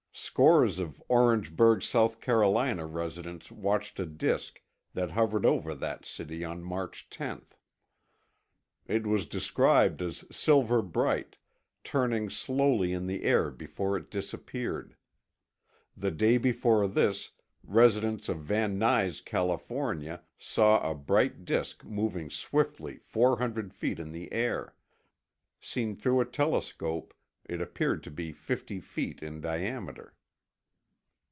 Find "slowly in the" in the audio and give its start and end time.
12.29-13.23